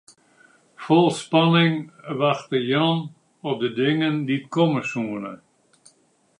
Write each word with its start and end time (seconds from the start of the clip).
Fol 0.85 1.11
spanning 1.11 1.75
wachte 2.19 2.57
Jan 2.71 2.99
op 3.49 3.57
de 3.63 3.69
dingen 3.81 4.15
dy't 4.27 4.51
komme 4.55 4.81
soene. 4.91 5.33